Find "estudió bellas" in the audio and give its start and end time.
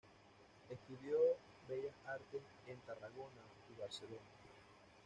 0.67-1.93